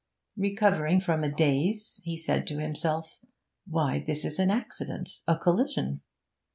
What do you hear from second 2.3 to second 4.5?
to himself, 'Why, this is an